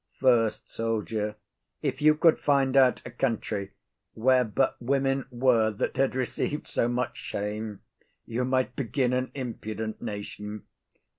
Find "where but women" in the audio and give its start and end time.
4.15-5.27